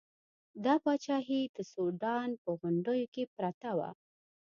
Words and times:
دا 0.65 0.73
پاچاهي 0.83 1.41
د 1.55 1.57
سوډان 1.71 2.29
په 2.43 2.49
غونډیو 2.59 3.05
کې 3.13 3.23
پرته 3.35 3.69
وه. 3.77 3.89